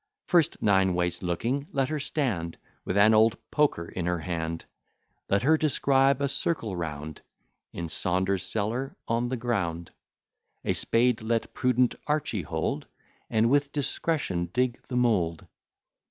[0.25, 4.65] First, nine ways looking, let her stand With an old poker in her hand;
[5.29, 7.21] Let her describe a circle round
[7.71, 9.91] In Saunders' cellar on the ground:
[10.65, 12.87] A spade let prudent Archy hold,
[13.29, 15.45] And with discretion dig the mould.